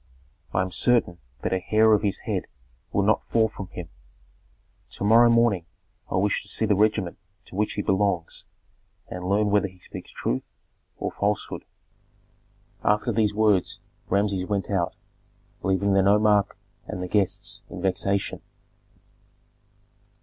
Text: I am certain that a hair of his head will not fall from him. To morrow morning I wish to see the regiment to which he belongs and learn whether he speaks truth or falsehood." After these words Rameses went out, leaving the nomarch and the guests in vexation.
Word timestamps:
I 0.51 0.63
am 0.63 0.71
certain 0.71 1.19
that 1.43 1.53
a 1.53 1.59
hair 1.59 1.93
of 1.93 2.01
his 2.01 2.17
head 2.25 2.45
will 2.91 3.03
not 3.03 3.23
fall 3.27 3.47
from 3.47 3.67
him. 3.67 3.89
To 4.93 5.03
morrow 5.03 5.29
morning 5.29 5.67
I 6.09 6.15
wish 6.15 6.41
to 6.41 6.47
see 6.47 6.65
the 6.65 6.73
regiment 6.73 7.19
to 7.45 7.55
which 7.55 7.73
he 7.73 7.83
belongs 7.83 8.45
and 9.09 9.23
learn 9.29 9.51
whether 9.51 9.67
he 9.67 9.77
speaks 9.77 10.09
truth 10.09 10.43
or 10.97 11.11
falsehood." 11.11 11.65
After 12.83 13.11
these 13.11 13.35
words 13.35 13.79
Rameses 14.09 14.45
went 14.47 14.71
out, 14.71 14.95
leaving 15.61 15.93
the 15.93 16.01
nomarch 16.01 16.47
and 16.87 17.03
the 17.03 17.07
guests 17.07 17.61
in 17.69 17.83
vexation. 17.83 18.41